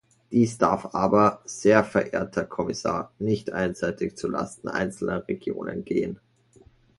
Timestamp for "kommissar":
2.43-3.11